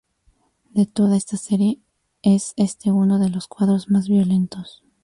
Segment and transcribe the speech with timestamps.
[0.71, 1.79] De toda esta serie,
[2.23, 4.83] es este uno de los cuadros más violentos.